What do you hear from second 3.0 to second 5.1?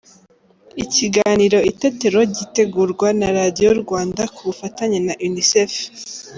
na Radio Rwanda ku bufatanye